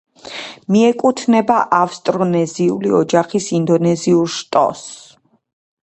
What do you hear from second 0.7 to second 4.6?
მიეკუთვნება ავსტრონეზიული ოჯახის ინდონეზიურ